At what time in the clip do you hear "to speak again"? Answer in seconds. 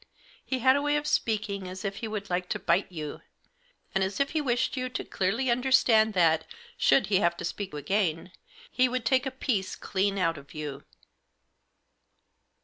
7.37-8.31